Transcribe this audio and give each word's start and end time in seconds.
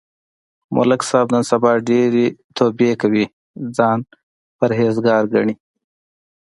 ملک 0.75 1.01
صاحب 1.09 1.27
نن 1.33 1.43
سبا 1.51 1.71
ډېرې 1.89 2.25
توبې 2.57 2.91
کوي، 3.01 3.25
ځان 3.77 3.99
پرهېز 4.59 4.95
گار 5.07 5.23
گڼي. 5.33 5.55